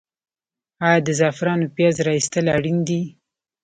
آیا 0.87 0.99
د 1.07 1.09
زعفرانو 1.19 1.65
پیاز 1.75 1.95
را 2.05 2.11
ایستل 2.17 2.45
اړین 2.57 2.77
دي؟ 2.87 3.01